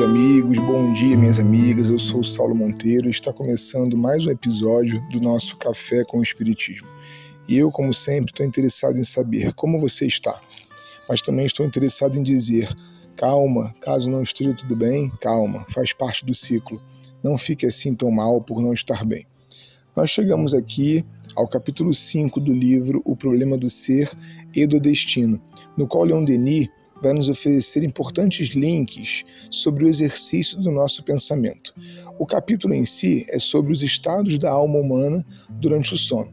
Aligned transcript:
meus 0.00 0.10
amigos, 0.10 0.58
bom 0.60 0.92
dia, 0.92 1.14
minhas 1.14 1.38
amigas. 1.38 1.90
Eu 1.90 1.98
sou 1.98 2.24
Saulo 2.24 2.54
Monteiro 2.54 3.06
e 3.06 3.10
está 3.10 3.34
começando 3.34 3.98
mais 3.98 4.24
um 4.24 4.30
episódio 4.30 4.98
do 5.10 5.20
nosso 5.20 5.58
Café 5.58 6.04
com 6.04 6.20
o 6.20 6.22
Espiritismo. 6.22 6.88
E 7.46 7.58
eu, 7.58 7.70
como 7.70 7.92
sempre, 7.92 8.30
estou 8.30 8.46
interessado 8.46 8.96
em 8.96 9.04
saber 9.04 9.52
como 9.52 9.78
você 9.78 10.06
está, 10.06 10.40
mas 11.06 11.20
também 11.20 11.44
estou 11.44 11.66
interessado 11.66 12.16
em 12.16 12.22
dizer: 12.22 12.66
calma, 13.14 13.74
caso 13.82 14.08
não 14.08 14.22
esteja 14.22 14.54
tudo 14.54 14.74
bem, 14.74 15.10
calma, 15.20 15.66
faz 15.68 15.92
parte 15.92 16.24
do 16.24 16.34
ciclo. 16.34 16.80
Não 17.22 17.36
fique 17.36 17.66
assim 17.66 17.94
tão 17.94 18.10
mal 18.10 18.40
por 18.40 18.62
não 18.62 18.72
estar 18.72 19.04
bem. 19.04 19.26
Nós 19.94 20.08
chegamos 20.08 20.54
aqui 20.54 21.04
ao 21.36 21.46
capítulo 21.46 21.92
5 21.92 22.40
do 22.40 22.54
livro 22.54 23.02
O 23.04 23.14
Problema 23.14 23.58
do 23.58 23.68
Ser 23.68 24.10
e 24.54 24.66
do 24.66 24.80
Destino, 24.80 25.42
no 25.76 25.86
qual 25.86 26.04
Leon 26.04 26.24
Denis 26.24 26.70
vai 27.02 27.12
nos 27.12 27.28
oferecer 27.28 27.82
importantes 27.82 28.48
links 28.50 29.24
sobre 29.50 29.84
o 29.84 29.88
exercício 29.88 30.58
do 30.60 30.70
nosso 30.70 31.02
pensamento. 31.02 31.74
O 32.18 32.26
capítulo 32.26 32.74
em 32.74 32.84
si 32.84 33.26
é 33.30 33.38
sobre 33.38 33.72
os 33.72 33.82
estados 33.82 34.38
da 34.38 34.50
alma 34.50 34.78
humana 34.78 35.24
durante 35.50 35.94
o 35.94 35.98
sono. 35.98 36.32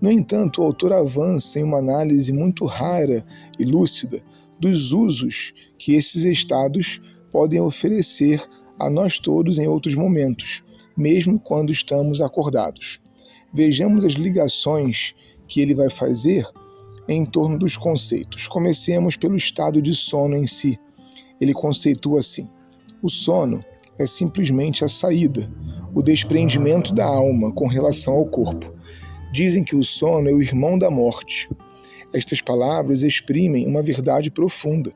No 0.00 0.10
entanto, 0.10 0.60
o 0.60 0.64
autor 0.64 0.92
avança 0.92 1.60
em 1.60 1.62
uma 1.62 1.78
análise 1.78 2.32
muito 2.32 2.64
rara 2.66 3.24
e 3.58 3.64
lúcida 3.64 4.20
dos 4.58 4.92
usos 4.92 5.52
que 5.78 5.94
esses 5.94 6.24
estados 6.24 7.00
podem 7.30 7.60
oferecer 7.60 8.42
a 8.78 8.90
nós 8.90 9.18
todos 9.18 9.58
em 9.58 9.66
outros 9.66 9.94
momentos, 9.94 10.62
mesmo 10.96 11.38
quando 11.38 11.72
estamos 11.72 12.20
acordados. 12.20 13.00
Vejamos 13.54 14.04
as 14.04 14.14
ligações 14.14 15.14
que 15.46 15.60
ele 15.60 15.74
vai 15.74 15.88
fazer 15.88 16.44
em 17.08 17.24
torno 17.24 17.58
dos 17.58 17.76
conceitos. 17.76 18.46
Comecemos 18.46 19.16
pelo 19.16 19.36
estado 19.36 19.82
de 19.82 19.94
sono 19.94 20.36
em 20.36 20.46
si. 20.46 20.78
Ele 21.40 21.52
conceitua 21.52 22.20
assim: 22.20 22.48
o 23.02 23.10
sono 23.10 23.60
é 23.98 24.06
simplesmente 24.06 24.84
a 24.84 24.88
saída, 24.88 25.50
o 25.94 26.02
desprendimento 26.02 26.94
da 26.94 27.04
alma 27.04 27.52
com 27.52 27.66
relação 27.66 28.14
ao 28.14 28.26
corpo. 28.26 28.72
Dizem 29.32 29.64
que 29.64 29.74
o 29.74 29.82
sono 29.82 30.28
é 30.28 30.32
o 30.32 30.42
irmão 30.42 30.78
da 30.78 30.90
morte. 30.90 31.48
Estas 32.12 32.40
palavras 32.40 33.02
exprimem 33.02 33.66
uma 33.66 33.82
verdade 33.82 34.30
profunda. 34.30 34.90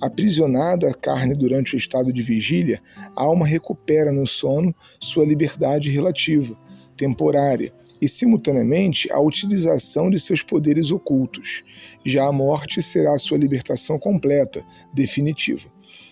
Aprisionada 0.00 0.88
à 0.88 0.94
carne 0.94 1.34
durante 1.34 1.74
o 1.74 1.78
estado 1.78 2.12
de 2.12 2.22
vigília, 2.22 2.80
a 3.16 3.24
alma 3.24 3.46
recupera 3.46 4.12
no 4.12 4.26
sono 4.26 4.74
sua 5.00 5.24
liberdade 5.24 5.90
relativa, 5.90 6.56
temporária, 6.96 7.72
e, 8.02 8.08
simultaneamente, 8.08 9.10
a 9.12 9.20
utilização 9.20 10.10
de 10.10 10.18
seus 10.18 10.42
poderes 10.42 10.90
ocultos. 10.90 11.62
Já 12.04 12.26
a 12.26 12.32
morte 12.32 12.82
será 12.82 13.14
a 13.14 13.18
sua 13.18 13.38
libertação 13.38 13.96
completa, 13.96 14.66
definitiva. 14.92 15.70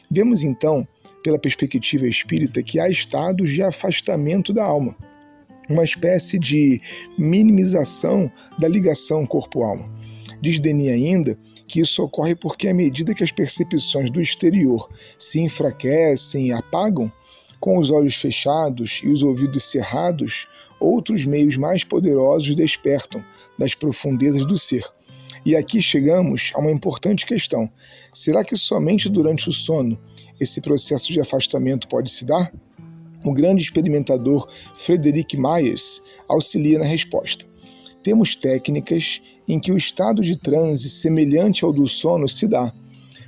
Vemos 0.08 0.44
então, 0.44 0.86
pela 1.24 1.36
perspectiva 1.36 2.06
espírita, 2.06 2.62
que 2.62 2.78
há 2.78 2.88
estados 2.88 3.50
de 3.50 3.60
afastamento 3.60 4.52
da 4.52 4.64
alma, 4.64 4.96
uma 5.68 5.82
espécie 5.82 6.38
de 6.38 6.80
minimização 7.18 8.30
da 8.56 8.68
ligação 8.68 9.26
corpo-alma. 9.26 9.92
Diz 10.40 10.60
Denis 10.60 10.90
ainda 10.90 11.36
que 11.66 11.80
isso 11.80 12.04
ocorre 12.04 12.36
porque, 12.36 12.68
à 12.68 12.74
medida 12.74 13.14
que 13.14 13.24
as 13.24 13.32
percepções 13.32 14.10
do 14.10 14.20
exterior 14.20 14.88
se 15.18 15.40
enfraquecem 15.40 16.48
e 16.48 16.52
apagam, 16.52 17.12
com 17.60 17.76
os 17.76 17.90
olhos 17.90 18.14
fechados 18.14 19.02
e 19.04 19.08
os 19.08 19.22
ouvidos 19.22 19.64
cerrados, 19.64 20.48
outros 20.80 21.26
meios 21.26 21.58
mais 21.58 21.84
poderosos 21.84 22.56
despertam 22.56 23.22
das 23.58 23.74
profundezas 23.74 24.46
do 24.46 24.56
ser. 24.56 24.82
E 25.44 25.54
aqui 25.54 25.80
chegamos 25.80 26.52
a 26.54 26.60
uma 26.60 26.72
importante 26.72 27.26
questão: 27.26 27.70
será 28.12 28.42
que 28.42 28.56
somente 28.56 29.08
durante 29.08 29.48
o 29.48 29.52
sono 29.52 29.98
esse 30.40 30.60
processo 30.60 31.12
de 31.12 31.20
afastamento 31.20 31.86
pode 31.86 32.10
se 32.10 32.24
dar? 32.24 32.50
O 33.22 33.34
grande 33.34 33.62
experimentador 33.62 34.48
Frederick 34.74 35.36
Myers 35.36 36.02
auxilia 36.26 36.78
na 36.78 36.86
resposta. 36.86 37.44
Temos 38.02 38.34
técnicas 38.34 39.20
em 39.46 39.60
que 39.60 39.70
o 39.70 39.76
estado 39.76 40.22
de 40.22 40.36
transe 40.36 40.88
semelhante 40.88 41.62
ao 41.62 41.72
do 41.72 41.86
sono 41.86 42.26
se 42.26 42.48
dá. 42.48 42.72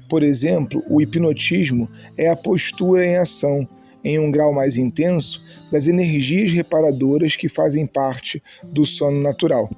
Por 0.08 0.22
exemplo, 0.22 0.82
o 0.88 1.00
hipnotismo 1.00 1.88
é 2.18 2.30
a 2.30 2.36
postura 2.36 3.06
em 3.06 3.16
ação 3.18 3.68
em 4.04 4.18
um 4.18 4.30
grau 4.30 4.52
mais 4.52 4.76
intenso 4.76 5.42
das 5.70 5.88
energias 5.88 6.52
reparadoras 6.52 7.36
que 7.36 7.48
fazem 7.48 7.86
parte 7.86 8.42
do 8.64 8.84
sono 8.84 9.20
natural. 9.20 9.70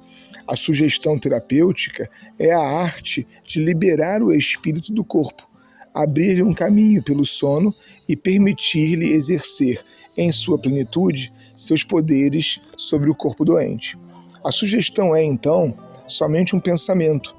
A 0.47 0.55
sugestão 0.55 1.17
terapêutica 1.17 2.09
é 2.37 2.51
a 2.51 2.59
arte 2.59 3.27
de 3.45 3.63
liberar 3.63 4.21
o 4.21 4.31
espírito 4.31 4.93
do 4.93 5.03
corpo, 5.03 5.49
abrir-lhe 5.93 6.43
um 6.43 6.53
caminho 6.53 7.03
pelo 7.03 7.25
sono 7.25 7.73
e 8.07 8.15
permitir-lhe 8.15 9.11
exercer, 9.11 9.83
em 10.17 10.31
sua 10.31 10.57
plenitude, 10.57 11.33
seus 11.53 11.83
poderes 11.83 12.59
sobre 12.77 13.09
o 13.09 13.15
corpo 13.15 13.43
doente. 13.43 13.97
A 14.43 14.51
sugestão 14.51 15.15
é, 15.15 15.23
então, 15.23 15.75
somente 16.07 16.55
um 16.55 16.59
pensamento, 16.59 17.35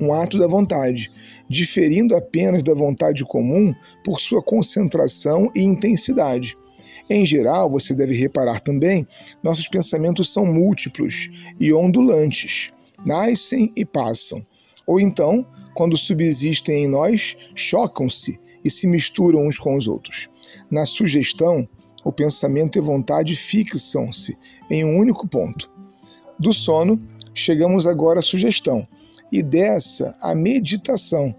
um 0.00 0.12
ato 0.12 0.38
da 0.38 0.46
vontade, 0.46 1.10
diferindo 1.48 2.16
apenas 2.16 2.62
da 2.62 2.74
vontade 2.74 3.24
comum 3.24 3.74
por 4.04 4.20
sua 4.20 4.42
concentração 4.42 5.50
e 5.54 5.62
intensidade. 5.62 6.54
Em 7.10 7.24
geral, 7.24 7.70
você 7.70 7.94
deve 7.94 8.14
reparar 8.14 8.60
também, 8.60 9.06
nossos 9.42 9.68
pensamentos 9.68 10.32
são 10.32 10.44
múltiplos 10.44 11.30
e 11.58 11.72
ondulantes, 11.72 12.70
nascem 13.04 13.72
e 13.74 13.84
passam. 13.84 14.44
Ou 14.86 15.00
então, 15.00 15.46
quando 15.74 15.96
subsistem 15.96 16.84
em 16.84 16.88
nós, 16.88 17.36
chocam-se 17.54 18.38
e 18.64 18.70
se 18.70 18.86
misturam 18.86 19.46
uns 19.46 19.58
com 19.58 19.76
os 19.76 19.86
outros. 19.86 20.28
Na 20.70 20.84
sugestão, 20.84 21.66
o 22.04 22.12
pensamento 22.12 22.78
e 22.78 22.82
vontade 22.82 23.34
fixam-se 23.34 24.36
em 24.70 24.84
um 24.84 24.98
único 24.98 25.26
ponto. 25.26 25.70
Do 26.38 26.52
sono, 26.52 27.00
chegamos 27.38 27.86
agora 27.86 28.20
à 28.20 28.22
sugestão, 28.22 28.86
e 29.32 29.42
dessa 29.42 30.16
a 30.20 30.34
meditação. 30.34 31.34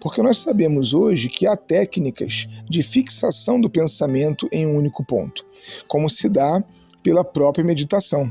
Porque 0.00 0.22
nós 0.22 0.38
sabemos 0.38 0.94
hoje 0.94 1.28
que 1.28 1.46
há 1.46 1.56
técnicas 1.56 2.46
de 2.68 2.82
fixação 2.82 3.60
do 3.60 3.68
pensamento 3.68 4.48
em 4.52 4.66
um 4.66 4.76
único 4.76 5.04
ponto, 5.04 5.44
como 5.88 6.08
se 6.08 6.28
dá 6.28 6.62
pela 7.02 7.24
própria 7.24 7.64
meditação. 7.64 8.30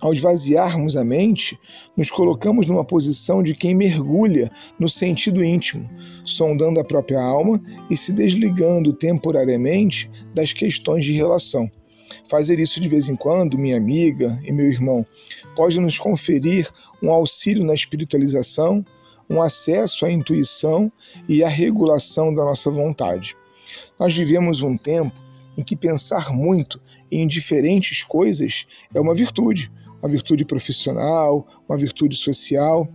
Ao 0.00 0.12
esvaziarmos 0.12 0.96
a 0.96 1.02
mente, 1.02 1.58
nos 1.96 2.08
colocamos 2.08 2.66
numa 2.66 2.84
posição 2.84 3.42
de 3.42 3.54
quem 3.54 3.74
mergulha 3.74 4.48
no 4.78 4.88
sentido 4.88 5.42
íntimo, 5.42 5.88
sondando 6.24 6.78
a 6.78 6.84
própria 6.84 7.20
alma 7.20 7.60
e 7.90 7.96
se 7.96 8.12
desligando 8.12 8.92
temporariamente 8.92 10.08
das 10.32 10.52
questões 10.52 11.04
de 11.04 11.12
relação. 11.12 11.68
Fazer 12.28 12.58
isso 12.58 12.80
de 12.80 12.88
vez 12.88 13.08
em 13.08 13.16
quando, 13.16 13.58
minha 13.58 13.76
amiga 13.76 14.38
e 14.44 14.52
meu 14.52 14.66
irmão, 14.66 15.04
pode 15.54 15.80
nos 15.80 15.98
conferir 15.98 16.68
um 17.02 17.10
auxílio 17.10 17.64
na 17.64 17.74
espiritualização, 17.74 18.84
um 19.28 19.42
acesso 19.42 20.06
à 20.06 20.10
intuição 20.10 20.90
e 21.28 21.42
à 21.44 21.48
regulação 21.48 22.32
da 22.32 22.44
nossa 22.44 22.70
vontade. 22.70 23.36
Nós 23.98 24.16
vivemos 24.16 24.62
um 24.62 24.76
tempo 24.76 25.20
em 25.56 25.62
que 25.62 25.76
pensar 25.76 26.32
muito 26.32 26.80
em 27.10 27.26
diferentes 27.26 28.02
coisas 28.02 28.66
é 28.94 29.00
uma 29.00 29.14
virtude, 29.14 29.70
uma 30.00 30.08
virtude 30.08 30.44
profissional, 30.44 31.46
uma 31.68 31.76
virtude 31.76 32.16
social. 32.16 32.88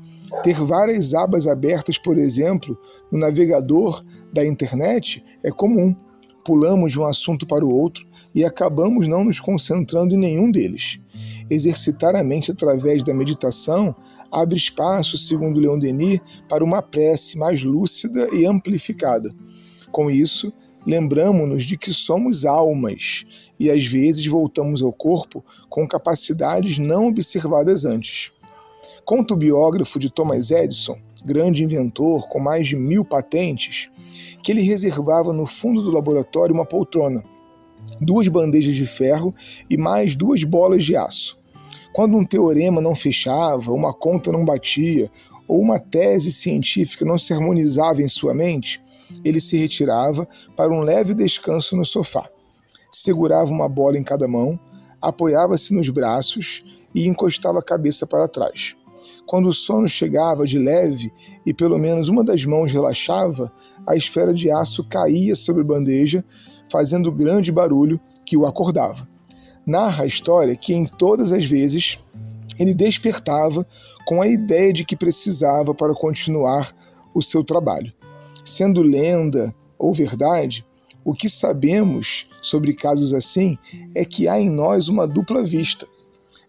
Ter 0.43 0.55
várias 0.55 1.13
abas 1.13 1.47
abertas, 1.47 1.97
por 1.97 2.17
exemplo, 2.17 2.77
no 3.11 3.19
navegador 3.19 4.03
da 4.31 4.45
internet 4.45 5.23
é 5.43 5.51
comum. 5.51 5.95
Pulamos 6.45 6.93
de 6.93 6.99
um 6.99 7.05
assunto 7.05 7.45
para 7.45 7.65
o 7.65 7.73
outro 7.73 8.05
e 8.33 8.43
acabamos 8.43 9.07
não 9.07 9.23
nos 9.23 9.39
concentrando 9.39 10.15
em 10.15 10.17
nenhum 10.17 10.49
deles. 10.49 10.99
Exercitar 11.49 12.15
a 12.15 12.23
mente 12.23 12.51
através 12.51 13.03
da 13.03 13.13
meditação 13.13 13.95
abre 14.31 14.57
espaço, 14.57 15.17
segundo 15.17 15.59
Leon 15.59 15.77
Denis, 15.77 16.19
para 16.49 16.63
uma 16.63 16.81
prece 16.81 17.37
mais 17.37 17.63
lúcida 17.63 18.27
e 18.33 18.45
amplificada. 18.45 19.29
Com 19.91 20.09
isso, 20.09 20.51
lembramos-nos 20.85 21.63
de 21.65 21.77
que 21.77 21.93
somos 21.93 22.45
almas 22.45 23.23
e 23.59 23.69
às 23.69 23.85
vezes 23.85 24.25
voltamos 24.25 24.81
ao 24.81 24.91
corpo 24.91 25.45
com 25.69 25.87
capacidades 25.87 26.79
não 26.79 27.07
observadas 27.07 27.85
antes. 27.85 28.31
Conta 29.05 29.33
o 29.33 29.37
biógrafo 29.37 29.99
de 29.99 30.09
Thomas 30.09 30.49
Edison, 30.49 30.97
grande 31.23 31.63
inventor 31.63 32.27
com 32.27 32.39
mais 32.39 32.67
de 32.67 32.75
mil 32.75 33.05
patentes, 33.05 33.89
que 34.41 34.51
ele 34.51 34.61
reservava 34.61 35.31
no 35.31 35.45
fundo 35.45 35.81
do 35.81 35.91
laboratório 35.91 36.55
uma 36.55 36.65
poltrona 36.65 37.23
duas 37.99 38.27
bandejas 38.27 38.75
de 38.75 38.85
ferro 38.85 39.33
e 39.69 39.77
mais 39.77 40.15
duas 40.15 40.43
bolas 40.43 40.83
de 40.83 40.95
aço. 40.95 41.37
Quando 41.93 42.17
um 42.17 42.25
teorema 42.25 42.81
não 42.81 42.95
fechava, 42.95 43.71
uma 43.71 43.93
conta 43.93 44.31
não 44.31 44.43
batia, 44.43 45.09
ou 45.47 45.61
uma 45.61 45.79
tese 45.79 46.31
científica 46.31 47.05
não 47.05 47.17
se 47.17 47.33
harmonizava 47.33 48.01
em 48.01 48.07
sua 48.07 48.33
mente, 48.33 48.81
ele 49.23 49.39
se 49.39 49.57
retirava 49.57 50.27
para 50.55 50.73
um 50.73 50.79
leve 50.79 51.13
descanso 51.13 51.75
no 51.75 51.85
sofá. 51.85 52.27
Segurava 52.91 53.51
uma 53.51 53.69
bola 53.69 53.97
em 53.97 54.03
cada 54.03 54.27
mão, 54.27 54.59
apoiava-se 55.01 55.73
nos 55.73 55.89
braços 55.89 56.63
e 56.95 57.07
encostava 57.07 57.59
a 57.59 57.63
cabeça 57.63 58.07
para 58.07 58.27
trás. 58.27 58.75
Quando 59.25 59.49
o 59.49 59.53
sono 59.53 59.87
chegava 59.87 60.45
de 60.45 60.57
leve 60.57 61.11
e 61.45 61.53
pelo 61.53 61.77
menos 61.77 62.09
uma 62.09 62.23
das 62.23 62.45
mãos 62.45 62.71
relaxava, 62.71 63.51
a 63.85 63.95
esfera 63.95 64.33
de 64.33 64.49
aço 64.51 64.83
caía 64.83 65.35
sobre 65.35 65.61
a 65.61 65.65
bandeja, 65.65 66.23
fazendo 66.73 67.11
grande 67.11 67.51
barulho 67.51 68.01
que 68.25 68.35
o 68.35 68.47
acordava. 68.47 69.07
Narra 69.63 70.05
a 70.05 70.07
história 70.07 70.55
que 70.55 70.73
em 70.73 70.87
todas 70.87 71.31
as 71.31 71.45
vezes 71.45 71.99
ele 72.57 72.73
despertava 72.73 73.63
com 74.07 74.23
a 74.23 74.27
ideia 74.27 74.73
de 74.73 74.83
que 74.83 74.97
precisava 74.97 75.75
para 75.75 75.93
continuar 75.93 76.75
o 77.13 77.21
seu 77.21 77.43
trabalho. 77.43 77.93
Sendo 78.43 78.81
lenda 78.81 79.53
ou 79.77 79.93
verdade, 79.93 80.65
o 81.05 81.13
que 81.13 81.29
sabemos 81.29 82.27
sobre 82.41 82.73
casos 82.73 83.13
assim 83.13 83.55
é 83.93 84.03
que 84.03 84.27
há 84.27 84.39
em 84.39 84.49
nós 84.49 84.89
uma 84.89 85.05
dupla 85.05 85.43
vista, 85.43 85.85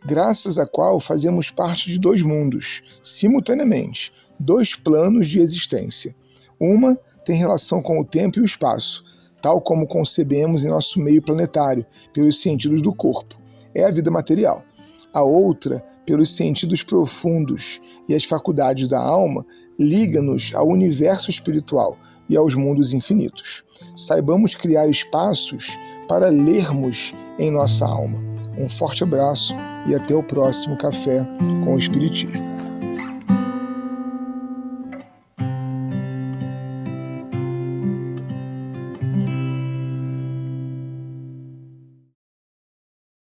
graças 0.06 0.59
à 0.59 0.67
qual 0.67 1.00
fazemos 1.00 1.50
parte 1.50 1.91
de 1.91 1.99
dois 1.99 2.23
mundos, 2.23 2.82
simultaneamente, 3.03 4.11
dois 4.41 4.75
planos 4.75 5.29
de 5.29 5.41
existência. 5.41 6.17
Uma 6.59 6.99
tem 7.26 7.37
relação 7.37 7.82
com 7.82 8.00
o 8.00 8.05
tempo 8.05 8.38
e 8.38 8.43
o 8.43 8.47
espaço, 8.47 9.05
tal 9.44 9.61
como 9.61 9.87
concebemos 9.87 10.64
em 10.64 10.69
nosso 10.69 10.99
meio 10.99 11.20
planetário, 11.20 11.85
pelos 12.14 12.41
sentidos 12.41 12.81
do 12.81 12.94
corpo. 12.94 13.38
É 13.75 13.85
a 13.85 13.91
vida 13.91 14.11
material. 14.11 14.64
A 15.12 15.23
outra, 15.23 15.85
pelos 16.06 16.35
sentidos 16.35 16.82
profundos 16.82 17.79
e 18.08 18.14
as 18.14 18.25
faculdades 18.25 18.88
da 18.88 18.99
alma, 18.99 19.44
liga-nos 19.79 20.55
ao 20.55 20.67
universo 20.67 21.29
espiritual 21.29 21.99
e 22.26 22.38
aos 22.38 22.55
mundos 22.55 22.94
infinitos. 22.94 23.62
Saibamos 23.94 24.55
criar 24.55 24.88
espaços 24.88 25.76
para 26.08 26.31
lermos 26.31 27.14
em 27.38 27.50
nossa 27.50 27.85
alma. 27.85 28.19
Um 28.56 28.67
forte 28.67 29.05
abraço 29.05 29.55
e 29.87 29.94
até 29.94 30.14
o 30.14 30.23
próximo 30.23 30.79
Café 30.79 31.23
com 31.62 31.75
o 31.75 31.79
Espiritismo. 31.79 32.53